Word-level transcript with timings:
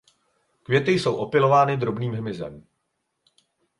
Květy 0.63 0.91
jsou 0.91 1.15
opylovány 1.15 1.77
drobným 1.77 2.13
hmyzem. 2.13 2.65